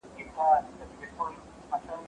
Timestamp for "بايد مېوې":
0.35-1.07